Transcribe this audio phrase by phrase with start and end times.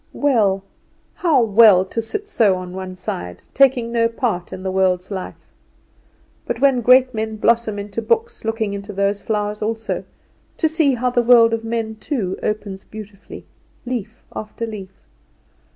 [0.13, 0.63] Well,
[1.13, 5.51] how well, to sit so on one side taking no part in the world's life;
[6.47, 10.03] but when great men blossom into books looking into those flowers also,
[10.57, 13.45] to see how the world of men too opens beautifully,
[13.85, 14.89] leaf after leaf.